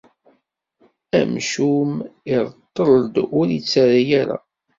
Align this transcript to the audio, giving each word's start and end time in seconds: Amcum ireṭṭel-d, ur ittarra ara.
Amcum 1.19 1.91
ireṭṭel-d, 2.31 3.15
ur 3.39 3.45
ittarra 3.57 4.01
ara. 4.21 4.37